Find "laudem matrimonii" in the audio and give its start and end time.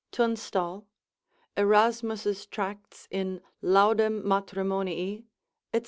3.61-5.25